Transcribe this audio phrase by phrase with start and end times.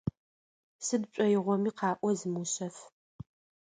[0.85, 2.75] Сыд пшӏоигъоми къаӏо, зымыушъэф.